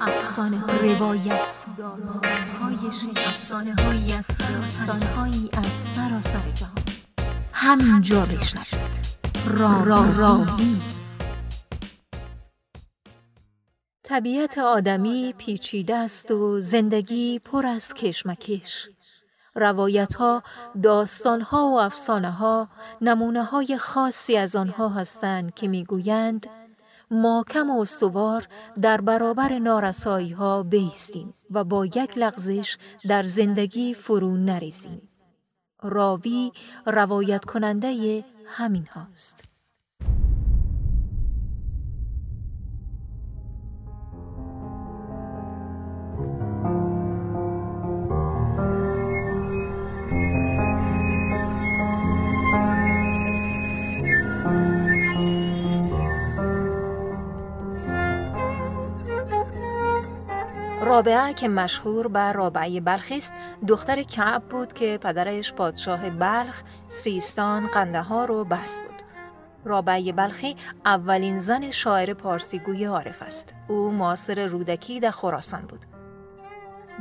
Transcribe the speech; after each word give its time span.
افسانه 0.00 0.66
روایت 0.66 1.52
داستان 1.78 2.32
های 2.32 3.26
افسانه 3.26 3.74
هایی 3.74 4.12
از 4.12 4.26
داستان 4.26 5.02
هایی 5.02 5.50
از 5.52 5.66
سراسر 5.66 6.50
جهان. 6.54 6.84
همینجا 7.52 8.26
بشنوید. 8.26 9.04
را 9.46 9.82
را 9.84 10.10
راوی 10.16 10.80
طبیعت 14.02 14.58
آدمی 14.58 15.34
پیچیده 15.38 15.96
است 15.96 16.30
و 16.30 16.60
زندگی 16.60 17.38
پر 17.38 17.66
از 17.66 17.94
کشمکش. 17.94 18.88
روایت 19.54 20.14
ها، 20.14 20.42
داستان 20.82 21.40
ها 21.40 21.66
و 21.66 21.80
افسانه 21.80 22.30
ها 22.30 22.68
نمونه 23.00 23.44
های 23.44 23.78
خاصی 23.78 24.36
از 24.36 24.56
آنها 24.56 24.88
هستند 24.88 25.54
که 25.54 25.68
می‌گویند 25.68 26.46
کم 27.48 27.70
و 27.70 27.80
استوار 27.80 28.48
در 28.80 29.00
برابر 29.00 29.58
نارسایی 29.58 30.30
ها 30.30 30.62
بیستیم 30.62 31.30
و 31.50 31.64
با 31.64 31.86
یک 31.86 32.18
لغزش 32.18 32.76
در 33.08 33.22
زندگی 33.22 33.94
فرو 33.94 34.36
نریزیم. 34.36 35.08
راوی 35.82 36.52
روایت 36.86 37.44
کننده 37.44 38.24
همین 38.46 38.86
هاست. 38.86 39.53
رابعه 60.84 61.32
که 61.32 61.48
مشهور 61.48 62.08
به 62.08 62.32
رابعه 62.32 62.80
بلخی 62.80 63.16
است 63.16 63.32
دختر 63.68 64.02
کعب 64.02 64.42
بود 64.42 64.72
که 64.72 64.98
پدرش 65.02 65.52
پادشاه 65.52 66.10
بلخ 66.10 66.62
سیستان 66.88 67.66
قندهار 67.66 68.30
و 68.30 68.44
بس 68.44 68.78
بود. 68.78 69.02
رابعه 69.64 70.12
بلخی 70.12 70.56
اولین 70.84 71.40
زن 71.40 71.70
شاعر 71.70 72.14
پارسیگوی 72.14 72.84
عارف 72.84 73.22
است. 73.22 73.54
او 73.68 73.90
معاصر 73.90 74.46
رودکی 74.46 75.00
در 75.00 75.10
خراسان 75.10 75.60
بود. 75.60 75.86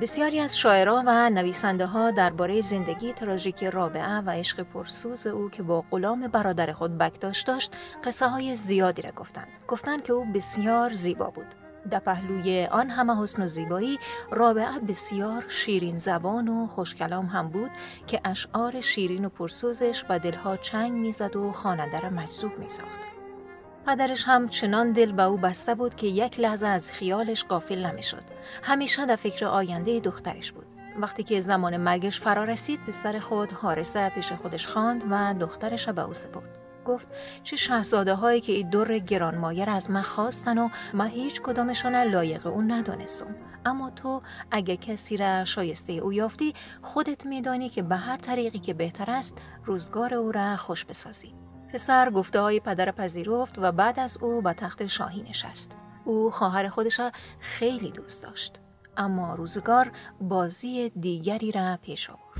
بسیاری 0.01 0.39
از 0.39 0.57
شاعران 0.57 1.03
و 1.07 1.29
نویسنده 1.29 1.85
ها 1.85 2.11
درباره 2.11 2.61
زندگی 2.61 3.13
تراژیک 3.13 3.63
رابعه 3.63 4.17
و 4.19 4.29
عشق 4.29 4.61
پرسوز 4.61 5.27
او 5.27 5.49
که 5.49 5.63
با 5.63 5.83
غلام 5.91 6.27
برادر 6.27 6.73
خود 6.73 6.97
بکداش 6.97 7.41
داشت 7.41 7.75
قصه 8.03 8.27
های 8.27 8.55
زیادی 8.55 9.01
را 9.01 9.11
گفتند. 9.11 9.47
گفتند 9.67 10.03
که 10.03 10.13
او 10.13 10.25
بسیار 10.33 10.93
زیبا 10.93 11.29
بود. 11.29 11.62
در 11.91 11.99
پهلوی 11.99 12.65
آن 12.65 12.89
همه 12.89 13.23
حسن 13.23 13.43
و 13.43 13.47
زیبایی 13.47 13.99
رابعه 14.31 14.79
بسیار 14.87 15.45
شیرین 15.47 15.97
زبان 15.97 16.47
و 16.47 16.67
خوشکلام 16.67 17.25
هم 17.25 17.49
بود 17.49 17.71
که 18.07 18.21
اشعار 18.25 18.81
شیرین 18.81 19.25
و 19.25 19.29
پرسوزش 19.29 20.05
و 20.09 20.19
دلها 20.19 20.57
چنگ 20.57 20.91
می‌زد 20.91 21.35
و 21.35 21.51
خواننده 21.51 21.99
را 21.99 22.09
مجذوب 22.09 22.59
میساخت. 22.59 22.99
پدرش 23.85 24.23
هم 24.27 24.49
چنان 24.49 24.91
دل 24.91 25.11
به 25.11 25.23
او 25.23 25.37
بسته 25.37 25.75
بود 25.75 25.95
که 25.95 26.07
یک 26.07 26.39
لحظه 26.39 26.67
از 26.67 26.91
خیالش 26.91 27.43
قافل 27.43 27.85
نمی‌شد. 27.85 28.23
همیشه 28.63 29.05
در 29.05 29.15
فکر 29.15 29.45
آینده 29.45 29.99
دخترش 29.99 30.51
بود. 30.51 30.65
وقتی 30.99 31.23
که 31.23 31.39
زمان 31.39 31.77
مرگش 31.77 32.19
فرا 32.19 32.43
رسید 32.43 32.79
پسر 32.87 33.19
خود 33.19 33.51
حارسه 33.51 34.09
پیش 34.09 34.33
خودش 34.33 34.67
خواند 34.67 35.03
و 35.09 35.33
دخترش 35.33 35.89
به 35.89 36.01
او 36.05 36.13
سپرد. 36.13 36.62
گفت 36.83 37.07
چه 37.43 37.55
شهزاده 37.55 38.13
هایی 38.13 38.41
که 38.41 38.51
این 38.51 38.69
دور 38.69 38.99
گرانمایه 38.99 39.69
از 39.69 39.91
من 39.91 40.01
خواستن 40.01 40.57
و 40.57 40.69
من 40.93 41.07
هیچ 41.07 41.41
کدامشان 41.41 41.95
لایق 41.95 42.47
اون 42.47 42.71
ندانستم. 42.71 43.35
اما 43.65 43.89
تو 43.89 44.21
اگه 44.51 44.77
کسی 44.77 45.17
را 45.17 45.45
شایسته 45.45 45.93
او 45.93 46.13
یافتی 46.13 46.53
خودت 46.81 47.25
میدانی 47.25 47.69
که 47.69 47.81
به 47.81 47.95
هر 47.95 48.17
طریقی 48.17 48.59
که 48.59 48.73
بهتر 48.73 49.11
است 49.11 49.37
روزگار 49.65 50.13
او 50.13 50.31
را 50.31 50.57
خوش 50.57 50.85
بسازی. 50.85 51.33
پسر 51.73 52.09
گفته 52.09 52.39
های 52.39 52.59
پدر 52.59 52.91
پذیرفت 52.91 53.55
و 53.57 53.71
بعد 53.71 53.99
از 53.99 54.17
او 54.17 54.41
به 54.41 54.53
تخت 54.53 54.87
شاهی 54.87 55.21
نشست. 55.21 55.71
او 56.05 56.31
خواهر 56.31 56.69
خودش 56.69 56.99
را 56.99 57.11
خیلی 57.39 57.91
دوست 57.91 58.23
داشت. 58.23 58.59
اما 58.97 59.35
روزگار 59.35 59.91
بازی 60.21 60.89
دیگری 60.89 61.51
را 61.51 61.77
پیش 61.81 62.09
آورد. 62.09 62.32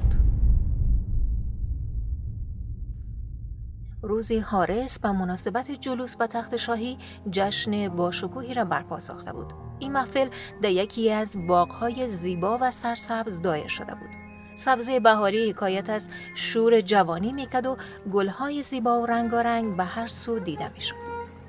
روزی 4.03 4.39
حارس 4.39 4.99
به 4.99 5.11
مناسبت 5.11 5.71
جلوس 5.71 6.15
به 6.15 6.27
تخت 6.27 6.57
شاهی 6.57 6.97
جشن 7.31 7.87
باشکوهی 7.87 8.53
را 8.53 8.65
برپا 8.65 8.99
ساخته 8.99 9.33
بود. 9.33 9.53
این 9.79 9.91
محفل 9.91 10.29
در 10.61 10.69
یکی 10.69 11.11
از 11.11 11.47
باغهای 11.47 12.09
زیبا 12.09 12.57
و 12.61 12.71
سرسبز 12.71 13.41
دایر 13.41 13.67
شده 13.67 13.95
بود. 13.95 14.09
سبزه 14.55 14.99
بهاری 14.99 15.49
حکایت 15.49 15.89
از 15.89 16.09
شور 16.35 16.81
جوانی 16.81 17.33
میکد 17.33 17.65
و 17.65 17.77
گلهای 18.13 18.61
زیبا 18.61 19.01
و 19.01 19.05
رنگارنگ 19.05 19.77
به 19.77 19.83
هر 19.83 20.07
سو 20.07 20.39
دیده 20.39 20.69
می‌شد. 20.73 20.95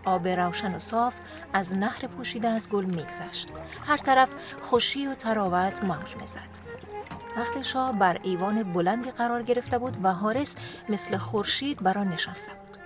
آب 0.05 0.29
روشن 0.29 0.75
و 0.75 0.79
صاف 0.79 1.15
از 1.53 1.79
نهر 1.79 2.07
پوشیده 2.07 2.49
از 2.49 2.69
گل 2.69 2.85
میگذشت. 2.85 3.49
هر 3.87 3.97
طرف 3.97 4.29
خوشی 4.63 5.07
و 5.07 5.15
تراوت 5.15 5.85
موج 5.85 6.17
می‌زد. 6.21 6.64
تخت 7.35 7.63
شاه 7.63 7.93
بر 7.93 8.19
ایوان 8.23 8.63
بلندی 8.63 9.11
قرار 9.11 9.43
گرفته 9.43 9.79
بود 9.79 9.97
و 10.03 10.13
حارس 10.13 10.57
مثل 10.89 11.17
خورشید 11.17 11.83
بر 11.83 11.99
آن 11.99 12.09
نشسته 12.09 12.53
بود. 12.53 12.79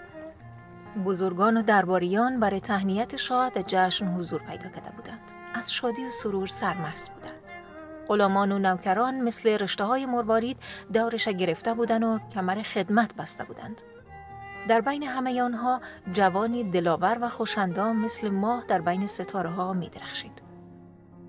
بزرگان 1.04 1.56
و 1.56 1.62
درباریان 1.62 2.40
برای 2.40 2.60
تهنیت 2.60 3.16
شاه 3.16 3.50
در 3.50 3.62
جشن 3.66 4.06
حضور 4.06 4.40
پیدا 4.40 4.68
کرده 4.68 4.90
بودند. 4.96 5.32
از 5.54 5.72
شادی 5.72 6.04
و 6.04 6.10
سرور 6.10 6.46
سرمست 6.46 7.10
بودند. 7.10 7.34
غلامان 8.08 8.52
و 8.52 8.58
نوکران 8.58 9.20
مثل 9.20 9.48
رشته 9.48 9.84
های 9.84 10.06
مروارید 10.06 10.56
دورش 10.92 11.28
گرفته 11.28 11.74
بودند 11.74 12.04
و 12.04 12.18
کمر 12.34 12.62
خدمت 12.62 13.14
بسته 13.14 13.44
بودند. 13.44 13.82
در 14.68 14.80
بین 14.80 15.02
همه 15.02 15.42
آنها 15.42 15.80
جوانی 16.12 16.70
دلاور 16.70 17.18
و 17.20 17.28
خوشندام 17.28 17.96
مثل 17.96 18.28
ماه 18.28 18.64
در 18.68 18.80
بین 18.80 19.06
ستاره 19.06 19.50
ها 19.50 19.72
می 19.72 19.88
درخشید. 19.88 20.47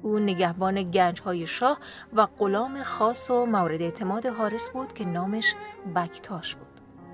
او 0.01 0.19
نگهبان 0.19 0.91
گنج 0.91 1.21
های 1.21 1.47
شاه 1.47 1.79
و 2.13 2.25
غلام 2.25 2.83
خاص 2.83 3.29
و 3.29 3.45
مورد 3.45 3.81
اعتماد 3.81 4.25
حارس 4.25 4.69
بود 4.69 4.93
که 4.93 5.05
نامش 5.05 5.55
بکتاش 5.95 6.55
بود. 6.55 6.67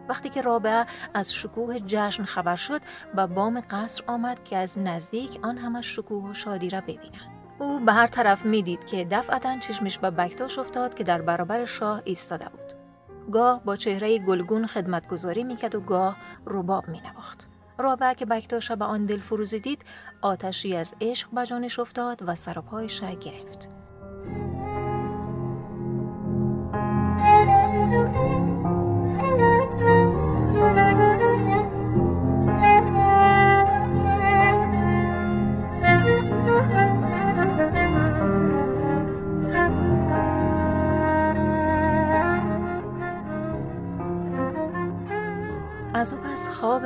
وقتی 0.10 0.30
که 0.30 0.42
رابعه 0.42 0.86
از 1.14 1.34
شکوه 1.34 1.80
جشن 1.80 2.24
خبر 2.24 2.56
شد 2.56 2.82
و 3.16 3.28
بام 3.28 3.62
قصر 3.70 4.04
آمد 4.08 4.44
که 4.44 4.58
از 4.58 4.80
نزدیک 4.80 5.40
آن 5.42 5.58
همه 5.58 5.82
شکوه 5.82 6.30
و 6.30 6.34
شادی 6.34 6.70
را 6.70 6.82
ببیند. 6.82 7.36
او 7.60 7.80
به 7.80 7.94
هر 7.94 8.08
طرف 8.08 8.46
می‌دید 8.46 8.86
که 8.86 9.06
دفعتا 9.12 9.60
چشمش 9.60 9.98
به 9.98 10.10
بکتاش 10.10 10.60
افتاد 10.60 10.94
که 10.94 11.04
در 11.04 11.22
برابر 11.22 11.66
شاه 11.66 12.02
ایستاده 12.06 12.50
بود. 12.50 12.74
گاه 13.32 13.64
با 13.64 13.76
چهره 13.76 14.20
گلگون 14.20 14.68
خدمتگذاری 14.68 15.44
می‌کرد 15.44 15.76
و 15.76 15.82
گاه 15.82 16.18
رباب 16.46 16.90
مینواخت. 16.90 17.48
رابعه 17.78 18.14
که 18.16 18.26
بکتاش 18.26 18.72
به 18.72 18.86
آن 18.86 19.06
دل 19.06 19.20
فروزی 19.20 19.60
دید 19.60 19.86
آتشی 20.22 20.76
از 20.76 20.94
عشق 21.02 21.30
به 21.32 21.46
جانش 21.46 21.80
افتاد 21.80 22.22
و 22.28 22.36
سر 22.36 22.54
پایش 22.54 23.02
گرفت. 23.02 23.70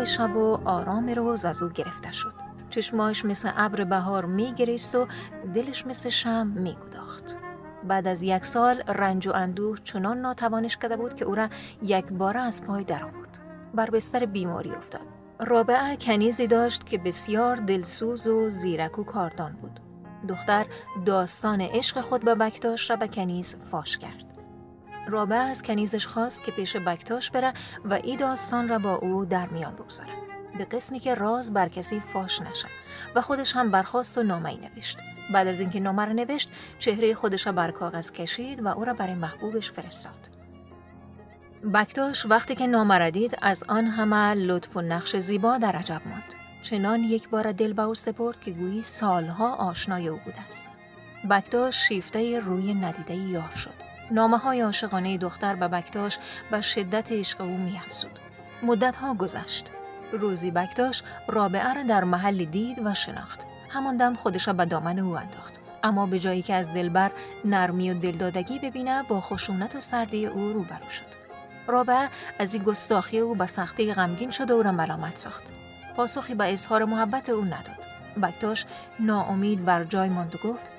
شب 0.06 0.36
و 0.36 0.60
آرام 0.66 1.10
روز 1.10 1.46
از 1.46 1.64
او 1.64 1.70
گرفته 1.70 2.12
شد. 2.12 2.34
چشماش 2.70 3.26
مثل 3.26 3.52
ابر 3.56 3.84
بهار 3.84 4.26
میگریست 4.26 4.96
و 4.96 5.08
دلش 5.56 5.86
مثل 5.86 6.10
شم 6.10 6.48
میگداخت. 6.48 7.38
بعد 7.84 8.08
از 8.08 8.24
یک 8.24 8.46
سال 8.46 8.82
رنج 8.82 9.28
و 9.28 9.32
اندوه 9.36 9.78
چنان 9.84 10.22
ناتوانش 10.22 10.78
کرده 10.78 10.98
بود 10.98 11.14
که 11.14 11.26
او 11.26 11.36
را 11.36 11.50
یک 11.82 12.06
باره 12.06 12.40
از 12.40 12.64
پای 12.64 12.84
درآورد. 12.84 13.40
بر 13.76 13.90
بستر 13.90 14.26
بیماری 14.26 14.72
افتاد. 14.72 15.02
رابعه 15.40 15.96
کنیزی 15.96 16.48
داشت 16.48 16.86
که 16.86 16.98
بسیار 16.98 17.56
دلسوز 17.56 18.28
و 18.28 18.50
زیرک 18.50 19.00
و 19.00 19.04
کاردان 19.04 19.54
بود. 19.54 19.80
دختر 20.28 20.66
داستان 21.06 21.62
عشق 21.62 22.02
خود 22.02 22.26
به 22.26 22.36
بکتاش 22.36 22.90
را 22.90 22.96
به 22.96 23.08
کنیز 23.08 23.56
فاش 23.72 23.98
کرد. 23.98 24.29
رابعه 25.10 25.38
از 25.40 25.64
کنیزش 25.64 26.08
خواست 26.08 26.44
که 26.44 26.52
پیش 26.52 26.76
بکتاش 26.76 27.32
بره 27.32 27.54
و 27.86 27.94
ای 27.94 28.18
داستان 28.18 28.70
را 28.70 28.80
با 28.80 28.96
او 28.96 29.26
در 29.26 29.48
میان 29.48 29.76
بگذارد. 29.76 30.18
به 30.58 30.66
قسمی 30.66 31.00
که 31.00 31.16
راز 31.16 31.54
بر 31.54 31.70
کسی 31.70 32.00
فاش 32.00 32.42
نشد 32.42 32.68
و 33.16 33.22
خودش 33.22 33.56
هم 33.56 33.72
برخواست 33.72 34.18
و 34.18 34.24
نامه 34.24 34.58
نوشت. 34.58 34.98
بعد 35.34 35.48
از 35.48 35.60
اینکه 35.60 35.80
نامه 35.80 36.06
را 36.06 36.14
نوشت 36.14 36.50
چهره 36.80 37.14
خودش 37.14 37.46
را 37.46 37.52
بر 37.52 37.72
کاغذ 37.72 38.12
کشید 38.12 38.66
و 38.66 38.68
او 38.68 38.86
را 38.86 38.94
برای 38.94 39.14
محبوبش 39.14 39.72
فرستاد. 39.72 40.30
بکتاش 41.74 42.26
وقتی 42.26 42.56
که 42.56 42.68
نامه 42.68 42.98
را 42.98 43.10
دید 43.10 43.38
از 43.42 43.64
آن 43.68 43.86
همه 43.86 44.34
لطف 44.34 44.78
و 44.78 44.82
نقش 44.82 45.16
زیبا 45.16 45.58
در 45.58 45.76
عجب 45.76 46.02
ماند. 46.06 46.34
چنان 46.64 47.00
یک 47.00 47.30
بار 47.30 47.52
دل 47.52 47.74
به 47.74 47.82
او 47.82 47.96
سپرد 47.96 48.40
که 48.42 48.52
گویی 48.52 48.82
سالها 48.82 49.56
آشنای 49.56 50.08
او 50.08 50.20
بوده 50.26 50.42
است. 50.48 50.66
بکتاش 51.30 51.88
شیفته 51.88 52.40
روی 52.40 52.74
ندیده 52.74 53.16
یار 53.16 53.54
شد. 53.56 53.89
نامه 54.12 54.38
های 54.38 54.62
عاشقانه 54.62 55.18
دختر 55.18 55.56
به 55.56 55.68
بکتاش 55.68 56.18
به 56.52 56.62
شدت 56.62 57.12
عشق 57.12 57.42
او 57.42 57.58
میافزود. 57.58 58.20
مدت 58.64 58.96
ها 58.96 59.14
گذشت. 59.14 59.72
روزی 60.12 60.52
بکتاش 60.52 61.04
رابعه 61.28 61.74
را 61.74 61.84
در 61.84 62.04
محلی 62.04 62.46
دید 62.46 62.86
و 62.86 62.94
شناخت. 62.94 63.46
همان 63.70 63.98
دم 63.98 64.16
خودش 64.16 64.48
را 64.48 64.54
به 64.54 64.66
دامن 64.66 65.00
او 65.00 65.18
انداخت. 65.18 65.60
اما 65.84 66.06
به 66.06 66.20
جایی 66.20 66.42
که 66.42 66.54
از 66.54 66.74
دلبر 66.74 67.12
نرمی 67.46 67.92
و 67.92 67.94
دلدادگی 67.94 68.60
ببینه 68.60 69.04
با 69.04 69.22
خشونت 69.22 69.76
و 69.76 69.80
سردی 69.80 70.26
او 70.26 70.54
روبرو 70.54 70.90
شد. 70.92 71.20
رابعه 71.68 72.10
از 72.40 72.54
این 72.54 72.64
گستاخی 72.64 73.20
او 73.20 73.36
به 73.36 73.48
سختی 73.48 73.94
غمگین 73.94 74.32
شد 74.32 74.52
و 74.52 74.54
او 74.54 74.64
را 74.64 74.72
ملامت 74.72 75.18
ساخت. 75.18 75.44
پاسخی 75.96 76.36
به 76.36 76.54
اظهار 76.54 76.86
محبت 76.86 77.30
او 77.30 77.46
نداد. 77.46 77.90
بکتاش 78.24 78.66
ناامید 79.00 79.66
بر 79.66 79.84
جای 79.84 80.10
ماند 80.10 80.36
و 80.36 80.48
گفت 80.48 80.79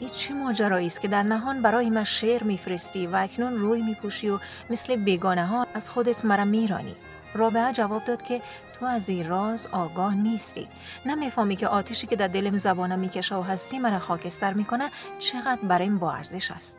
این 0.00 0.10
چه 0.10 0.34
ماجرایی 0.34 0.86
است 0.86 1.00
که 1.00 1.08
در 1.08 1.22
نهان 1.22 1.62
برای 1.62 1.90
من 1.90 2.04
شعر 2.04 2.42
میفرستی 2.42 3.06
و 3.06 3.16
اکنون 3.16 3.56
روی 3.56 3.82
میپوشی 3.82 4.30
و 4.30 4.38
مثل 4.70 4.96
بیگانه 4.96 5.46
ها 5.46 5.66
از 5.74 5.90
خودت 5.90 6.24
مرا 6.24 6.44
میرانی. 6.44 6.96
رابعه 7.34 7.72
جواب 7.72 8.04
داد 8.04 8.22
که 8.22 8.42
تو 8.74 8.86
از 8.86 9.08
این 9.08 9.28
راز 9.28 9.66
آگاه 9.66 10.14
نیستی. 10.14 10.68
نمی‌فهمی 11.06 11.56
که 11.56 11.68
آتشی 11.68 12.06
که 12.06 12.16
در 12.16 12.28
دلم 12.28 12.56
زبانم 12.56 12.98
می‌کشه 12.98 13.34
و 13.34 13.42
هستی 13.42 13.78
مرا 13.78 13.98
خاکستر 13.98 14.52
می‌کنه 14.52 14.90
چقدر 15.18 15.60
برایم 15.62 15.98
با 15.98 16.12
ارزش 16.12 16.50
است. 16.50 16.76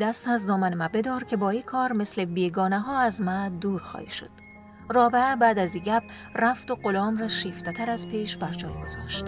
دست 0.00 0.28
از 0.28 0.46
دامن 0.46 0.74
ما 0.74 0.88
بدار 0.88 1.24
که 1.24 1.36
با 1.36 1.50
این 1.50 1.62
کار 1.62 1.92
مثل 1.92 2.24
بیگانه 2.24 2.78
ها 2.78 2.98
از 2.98 3.22
ما 3.22 3.48
دور 3.48 3.80
خواهی 3.82 4.10
شد. 4.10 4.30
رابعه 4.88 5.36
بعد 5.36 5.58
از 5.58 5.74
این 5.74 5.84
گپ 5.84 6.02
رفت 6.34 6.70
و 6.70 6.74
غلام 6.74 7.18
را 7.18 7.28
شیفته 7.28 7.72
تر 7.72 7.90
از 7.90 8.08
پیش 8.08 8.36
بر 8.36 8.52
جای 8.52 8.72
گذاشت. 8.84 9.24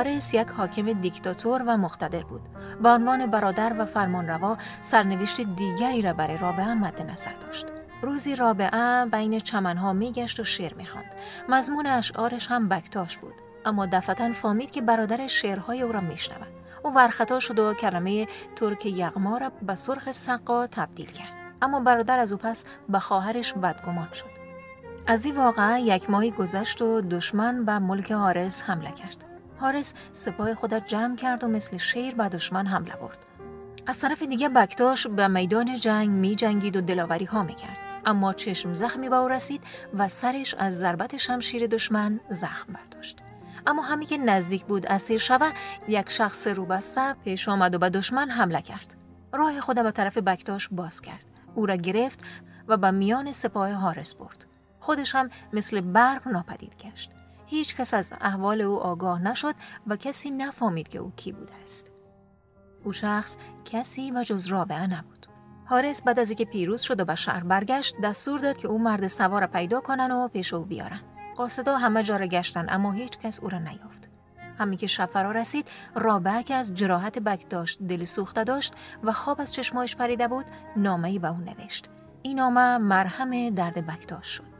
حارس 0.00 0.34
یک 0.34 0.48
حاکم 0.48 0.92
دیکتاتور 0.92 1.62
و 1.66 1.76
مقتدر 1.76 2.22
بود. 2.22 2.40
به 2.82 2.88
عنوان 2.88 3.26
برادر 3.26 3.74
و 3.78 3.84
فرمانروا 3.84 4.56
سرنوشت 4.80 5.40
دیگری 5.40 6.02
را 6.02 6.12
برای 6.12 6.36
رابعه 6.36 6.74
مد 6.74 7.10
نظر 7.10 7.32
داشت. 7.46 7.66
روزی 8.02 8.36
رابعه 8.36 9.04
بین 9.04 9.40
چمنها 9.40 9.92
میگشت 9.92 10.40
و 10.40 10.44
شعر 10.44 10.74
می‌خواند. 10.74 11.12
مضمون 11.48 11.86
اشعارش 11.86 12.46
هم 12.46 12.68
بکتاش 12.68 13.16
بود. 13.16 13.34
اما 13.64 13.86
دفتا 13.86 14.32
فامید 14.32 14.70
که 14.70 14.80
برادر 14.80 15.26
شعرهای 15.26 15.82
او 15.82 15.92
را 15.92 16.00
میشنود. 16.00 16.48
او 16.84 16.94
ورخطا 16.94 17.38
شد 17.38 17.58
و 17.58 17.74
کلمه 17.74 18.28
ترک 18.56 18.86
یغما 18.86 19.38
را 19.38 19.52
به 19.62 19.74
سرخ 19.74 20.10
سقا 20.10 20.66
تبدیل 20.66 21.10
کرد. 21.10 21.32
اما 21.62 21.80
برادر 21.80 22.18
از 22.18 22.32
او 22.32 22.38
پس 22.38 22.64
به 22.88 22.98
خواهرش 22.98 23.52
بدگمان 23.52 24.08
شد. 24.12 24.30
از 25.06 25.24
این 25.24 25.36
واقعه 25.36 25.80
یک 25.80 26.10
ماهی 26.10 26.30
گذشت 26.30 26.82
و 26.82 27.00
دشمن 27.00 27.64
به 27.64 27.78
ملک 27.78 28.12
حارس 28.12 28.62
حمله 28.62 28.92
کرد. 28.92 29.29
حارس 29.60 29.94
سپاه 30.12 30.54
خودت 30.54 30.86
جمع 30.86 31.16
کرد 31.16 31.44
و 31.44 31.48
مثل 31.48 31.76
شیر 31.76 32.14
به 32.14 32.28
دشمن 32.28 32.66
حمله 32.66 32.96
برد. 32.96 33.18
از 33.86 33.98
طرف 33.98 34.22
دیگه 34.22 34.48
بکتاش 34.48 35.06
به 35.06 35.28
میدان 35.28 35.76
جنگ 35.76 36.08
می 36.08 36.36
جنگید 36.36 36.76
و 36.76 36.80
دلاوری 36.80 37.24
ها 37.24 37.42
می 37.42 37.54
کرد. 37.54 37.76
اما 38.04 38.32
چشم 38.32 38.74
زخمی 38.74 39.08
به 39.08 39.16
او 39.16 39.28
رسید 39.28 39.62
و 39.94 40.08
سرش 40.08 40.54
از 40.54 40.78
ضربت 40.78 41.16
شمشیر 41.16 41.66
دشمن 41.66 42.20
زخم 42.30 42.72
برداشت. 42.72 43.18
اما 43.66 43.82
همی 43.82 44.06
که 44.06 44.18
نزدیک 44.18 44.64
بود 44.64 44.86
اسیر 44.86 45.18
شوه 45.18 45.52
یک 45.88 46.10
شخص 46.10 46.46
روبسته 46.46 47.14
پیش 47.14 47.48
آمد 47.48 47.74
و 47.74 47.78
به 47.78 47.90
دشمن 47.90 48.30
حمله 48.30 48.62
کرد. 48.62 48.94
راه 49.32 49.60
خود 49.60 49.82
به 49.82 49.90
طرف 49.90 50.18
بکتاش 50.18 50.68
باز 50.72 51.00
کرد. 51.00 51.24
او 51.54 51.66
را 51.66 51.74
گرفت 51.74 52.20
و 52.68 52.76
به 52.76 52.90
میان 52.90 53.32
سپاه 53.32 53.72
حارس 53.72 54.14
برد. 54.14 54.44
خودش 54.80 55.14
هم 55.14 55.30
مثل 55.52 55.80
برق 55.80 56.28
ناپدید 56.28 56.72
گشت. 56.76 57.10
هیچ 57.50 57.76
کس 57.76 57.94
از 57.94 58.12
احوال 58.20 58.60
او 58.60 58.80
آگاه 58.80 59.22
نشد 59.22 59.54
و 59.86 59.96
کسی 59.96 60.30
نفهمید 60.30 60.88
که 60.88 60.98
او 60.98 61.12
کی 61.16 61.32
بوده 61.32 61.52
است. 61.64 61.90
او 62.84 62.92
شخص 62.92 63.36
کسی 63.64 64.10
و 64.10 64.24
جز 64.24 64.46
رابعه 64.46 64.86
نبود. 64.86 65.26
حارس 65.64 66.02
بعد 66.02 66.18
از 66.18 66.30
اینکه 66.30 66.44
پیروز 66.44 66.80
شد 66.80 67.00
و 67.00 67.04
به 67.04 67.14
شهر 67.14 67.44
برگشت 67.44 67.94
دستور 68.02 68.40
داد 68.40 68.56
که 68.56 68.68
او 68.68 68.78
مرد 68.78 69.08
سوار 69.08 69.46
پیدا 69.46 69.80
کنن 69.80 70.10
و 70.10 70.28
پیش 70.28 70.54
او 70.54 70.64
بیارن. 70.64 71.00
قاصدا 71.36 71.76
همه 71.76 72.02
جا 72.02 72.16
را 72.16 72.26
گشتن 72.26 72.66
اما 72.68 72.92
هیچ 72.92 73.18
کس 73.18 73.40
او 73.40 73.48
را 73.48 73.58
نیافت. 73.58 74.08
همین 74.58 74.78
که 74.78 74.86
شب 74.86 75.06
فرا 75.12 75.30
رسید 75.30 75.68
رابعه 75.94 76.42
که 76.42 76.54
از 76.54 76.74
جراحت 76.74 77.18
بک 77.18 77.50
داشت 77.50 77.82
دل 77.82 78.04
سوخته 78.04 78.44
داشت 78.44 78.74
و 79.02 79.12
خواب 79.12 79.40
از 79.40 79.52
چشمایش 79.52 79.96
پریده 79.96 80.28
بود 80.28 80.46
نامه‌ای 80.76 81.18
به 81.18 81.28
او 81.28 81.36
نوشت 81.36 81.88
این 82.22 82.36
نامه 82.36 82.78
مرهم 82.78 83.50
درد 83.50 83.86
بکتاش 83.86 84.26
شد 84.26 84.59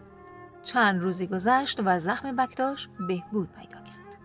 چند 0.65 1.01
روزی 1.01 1.27
گذشت 1.27 1.81
و 1.85 1.99
زخم 1.99 2.37
بکتاش 2.37 2.89
بهبود 3.09 3.49
پیدا 3.53 3.79
کرد. 3.79 4.19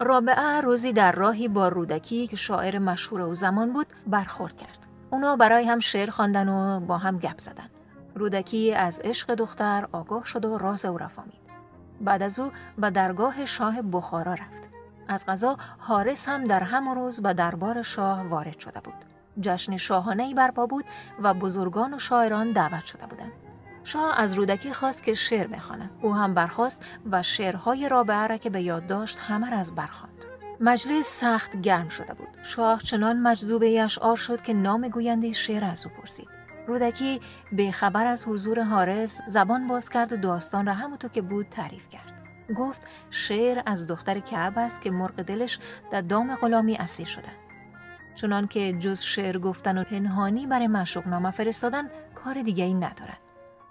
رابعه 0.00 0.60
روزی 0.60 0.92
در 0.92 1.12
راهی 1.12 1.48
با 1.48 1.68
رودکی 1.68 2.26
که 2.26 2.36
شاعر 2.36 2.78
مشهور 2.78 3.22
او 3.22 3.34
زمان 3.34 3.72
بود 3.72 3.86
برخورد 4.06 4.56
کرد. 4.56 4.86
اونا 5.10 5.36
برای 5.36 5.64
هم 5.64 5.78
شعر 5.78 6.10
خواندن 6.10 6.48
و 6.48 6.80
با 6.80 6.98
هم 6.98 7.18
گپ 7.18 7.38
زدن. 7.38 7.70
رودکی 8.14 8.74
از 8.74 9.00
عشق 9.04 9.34
دختر 9.34 9.88
آگاه 9.92 10.24
شد 10.24 10.44
و 10.44 10.58
راز 10.58 10.84
او 10.84 10.98
را 10.98 11.08
فهمید. 11.08 11.44
بعد 12.00 12.22
از 12.22 12.38
او 12.38 12.52
به 12.78 12.90
درگاه 12.90 13.46
شاه 13.46 13.82
بخارا 13.82 14.34
رفت. 14.34 14.62
از 15.08 15.26
غذا 15.26 15.56
حارس 15.78 16.28
هم 16.28 16.44
در 16.44 16.62
همون 16.62 16.94
روز 16.94 17.20
به 17.20 17.34
دربار 17.34 17.82
شاه 17.82 18.22
وارد 18.28 18.58
شده 18.58 18.80
بود. 18.80 18.94
جشن 19.40 19.76
شاهانه 19.76 20.34
برپا 20.34 20.66
بود 20.66 20.84
و 21.22 21.34
بزرگان 21.34 21.94
و 21.94 21.98
شاعران 21.98 22.52
دعوت 22.52 22.84
شده 22.84 23.06
بودند. 23.06 23.32
شاه 23.84 24.20
از 24.20 24.34
رودکی 24.34 24.72
خواست 24.72 25.02
که 25.02 25.14
شعر 25.14 25.46
بخواند. 25.46 25.90
او 26.02 26.14
هم 26.14 26.34
برخواست 26.34 26.84
و 27.10 27.22
شعرهای 27.22 27.88
رابعه 27.88 28.26
را 28.26 28.36
که 28.36 28.50
به 28.50 28.62
یاد 28.62 28.86
داشت 28.86 29.18
همه 29.18 29.50
را 29.50 29.58
از 29.58 29.74
برخواند 29.74 30.14
مجلس 30.60 31.06
سخت 31.06 31.60
گرم 31.60 31.88
شده 31.88 32.14
بود. 32.14 32.28
شاه 32.42 32.82
چنان 32.82 33.20
مجذوب 33.20 33.62
اشعار 33.66 34.16
شد 34.16 34.42
که 34.42 34.52
نام 34.52 34.88
گوینده 34.88 35.32
شعر 35.32 35.64
از 35.64 35.86
او 35.86 35.92
پرسید. 35.92 36.28
رودکی 36.66 37.20
به 37.52 37.70
خبر 37.70 38.06
از 38.06 38.24
حضور 38.24 38.62
حارس 38.62 39.20
زبان 39.26 39.68
باز 39.68 39.88
کرد 39.88 40.12
و 40.12 40.16
داستان 40.16 40.66
را 40.66 40.72
همونطور 40.72 41.10
که 41.10 41.22
بود 41.22 41.46
تعریف 41.48 41.88
کرد. 41.88 42.12
گفت 42.56 42.82
شعر 43.10 43.62
از 43.66 43.86
دختر 43.86 44.18
کعب 44.18 44.58
است 44.58 44.80
که 44.80 44.90
مرغ 44.90 45.14
دلش 45.14 45.58
در 45.92 46.00
دام 46.00 46.34
غلامی 46.34 46.76
اسیر 46.76 47.06
شده. 47.06 47.28
چنان 48.14 48.46
که 48.46 48.72
جز 48.72 49.00
شعر 49.00 49.38
گفتن 49.38 49.78
و 49.78 49.84
پنهانی 49.84 50.46
برای 50.46 50.66
معشوق 50.66 51.06
نامه 51.06 51.30
فرستادن 51.30 51.90
کار 52.14 52.42
دیگری 52.42 52.74
ندارد. 52.74 53.23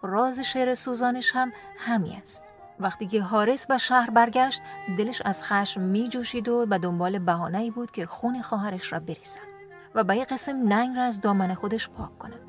راز 0.04 0.40
شعر 0.40 0.76
سوزانش 0.76 1.32
هم 1.36 1.54
همی 1.78 2.20
است. 2.22 2.44
وقتی 2.80 3.08
که 3.08 3.22
حارس 3.22 3.68
به 3.68 3.78
شهر 3.78 4.10
برگشت 4.10 4.62
دلش 4.98 5.22
از 5.26 5.44
خشم 5.44 5.82
می 5.82 6.10
جوشید 6.10 6.48
و 6.50 6.66
به 6.66 6.78
دنبال 6.78 7.20
بهانه‌ای 7.20 7.72
بود 7.72 7.92
که 7.92 8.06
خون 8.06 8.42
خواهرش 8.42 8.94
را 8.94 9.00
بریزد 9.00 9.54
و 9.96 10.04
به 10.04 10.18
یک 10.18 10.28
قسم 10.28 10.68
ننگ 10.68 10.98
را 10.98 11.04
از 11.04 11.22
دامن 11.22 11.54
خودش 11.54 11.90
پاک 11.90 12.20
کند. 12.20 12.40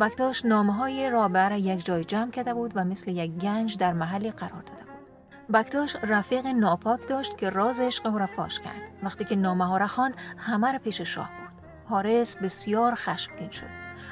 بکتاش 0.00 0.44
نامه 0.44 0.72
های 0.72 1.10
رابعه 1.10 1.48
را 1.48 1.56
یک 1.56 1.84
جای 1.84 2.04
جمع 2.04 2.30
کرده 2.30 2.54
بود 2.54 2.72
و 2.74 2.84
مثل 2.84 3.10
یک 3.10 3.30
گنج 3.30 3.78
در 3.78 3.92
محلی 3.92 4.30
قرار 4.30 4.62
داده 4.62 4.84
بود. 4.84 5.54
بکتاش 5.54 5.96
رفیق 6.02 6.46
ناپاک 6.46 7.08
داشت 7.08 7.38
که 7.38 7.50
راز 7.50 7.80
عشق 7.80 8.06
او 8.06 8.18
را 8.18 8.26
فاش 8.26 8.60
کرد. 8.60 8.82
وقتی 9.02 9.24
که 9.24 9.36
نامه 9.36 9.64
ها 9.64 9.76
را 9.76 9.86
خواند 9.86 10.14
همه 10.36 10.72
را 10.72 10.78
پیش 10.78 11.00
شاه 11.00 11.28
برد. 11.28 11.49
حارس 11.90 12.36
بسیار 12.36 12.94
خشمگین 12.94 13.50
شد. 13.50 13.66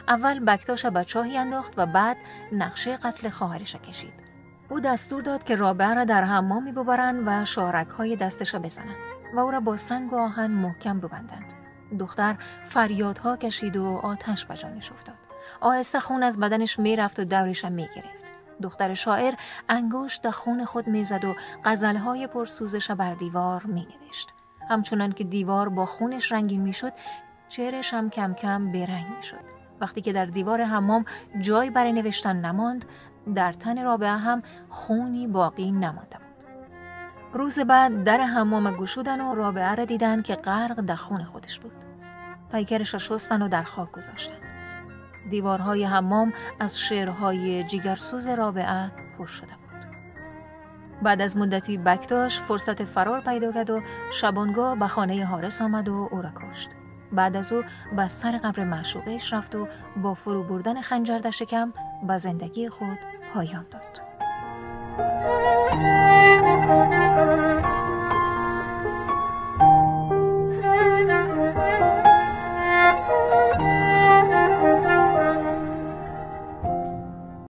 اول 0.08 0.44
بکتاش 0.44 0.86
چاهی 1.06 1.38
انداخت 1.38 1.72
و 1.76 1.86
بعد 1.86 2.16
نقشه 2.52 2.96
قتل 2.96 3.28
خواهرش 3.28 3.76
کشید. 3.76 4.12
او 4.68 4.80
دستور 4.80 5.22
داد 5.22 5.44
که 5.44 5.56
رابعه 5.56 5.94
را 5.94 6.04
در 6.04 6.24
حمامی 6.24 6.72
ببرند 6.72 7.22
و 7.26 7.44
شارک 7.44 7.88
های 7.88 8.16
دستش 8.16 8.54
بزنند 8.54 8.96
و 9.34 9.38
او 9.38 9.50
را 9.50 9.60
با 9.60 9.76
سنگ 9.76 10.12
و 10.12 10.16
آهن 10.16 10.50
محکم 10.50 11.00
ببندند. 11.00 11.52
دختر 11.98 12.36
فریادها 12.68 13.36
کشید 13.36 13.76
و 13.76 14.00
آتش 14.02 14.44
به 14.44 14.56
جانش 14.56 14.92
افتاد. 14.92 15.14
آهسته 15.60 16.00
خون 16.00 16.22
از 16.22 16.40
بدنش 16.40 16.78
می‌رفت 16.78 17.20
و 17.20 17.24
دورش 17.24 17.64
می 17.64 17.88
گرفت. 17.96 18.24
دختر 18.62 18.94
شاعر 18.94 19.34
انگشت 19.68 20.30
خون 20.30 20.64
خود 20.64 20.86
می‌زد 20.86 21.24
و 21.24 21.34
غزلهای 21.64 22.26
پرسوزش 22.26 22.90
بر 22.90 23.14
دیوار 23.14 23.62
می 23.62 23.86
نوشت. 24.04 24.34
همچنان 24.70 25.12
که 25.12 25.24
دیوار 25.24 25.68
با 25.68 25.86
خونش 25.86 26.32
رنگین 26.32 26.62
می‌شد 26.62 26.92
چهرش 27.48 27.94
هم 27.94 28.10
کم 28.10 28.34
کم 28.34 28.72
برنگ 28.72 29.06
می 29.16 29.22
شد. 29.22 29.58
وقتی 29.80 30.00
که 30.00 30.12
در 30.12 30.24
دیوار 30.24 30.62
حمام 30.62 31.04
جای 31.40 31.70
برای 31.70 31.92
نوشتن 31.92 32.36
نماند 32.36 32.84
در 33.34 33.52
تن 33.52 33.84
رابعه 33.84 34.10
هم 34.10 34.42
خونی 34.68 35.26
باقی 35.26 35.70
نمانده 35.70 36.16
بود 36.18 36.46
روز 37.32 37.58
بعد 37.58 38.04
در 38.04 38.20
حمام 38.20 38.70
گشودن 38.70 39.20
و 39.20 39.34
رابعه 39.34 39.74
را 39.74 39.84
دیدن 39.84 40.22
که 40.22 40.34
غرق 40.34 40.80
در 40.80 40.96
خون 40.96 41.24
خودش 41.24 41.58
بود 41.60 41.72
پیکرش 42.52 42.92
را 42.94 42.98
شستن 42.98 43.42
و 43.42 43.48
در 43.48 43.62
خاک 43.62 43.92
گذاشتن 43.92 44.34
دیوارهای 45.30 45.84
حمام 45.84 46.32
از 46.60 46.80
شعرهای 46.80 47.64
جیگرسوز 47.64 48.28
رابعه 48.28 48.90
پر 49.18 49.26
شده 49.26 49.46
بود 49.46 49.68
بعد 51.02 51.20
از 51.20 51.36
مدتی 51.36 51.78
بکتاش 51.78 52.40
فرصت 52.40 52.84
فرار 52.84 53.20
پیدا 53.20 53.52
کرد 53.52 53.70
و 53.70 53.80
شبانگاه 54.12 54.78
به 54.78 54.88
خانه 54.88 55.24
حارس 55.24 55.62
آمد 55.62 55.88
و 55.88 56.08
او 56.12 56.22
را 56.22 56.30
کشت. 56.30 56.77
بعد 57.12 57.36
از 57.36 57.52
او 57.52 57.62
به 57.96 58.08
سر 58.08 58.38
قبر 58.38 58.64
معشوقش 58.64 59.32
رفت 59.32 59.54
و 59.54 59.68
با 60.02 60.14
فرو 60.14 60.42
بردن 60.42 60.80
خنجر 60.80 61.18
در 61.18 61.30
شکم 61.30 61.72
به 62.08 62.18
زندگی 62.18 62.68
خود 62.68 62.98
پایان 63.34 63.66
داد. 63.70 64.00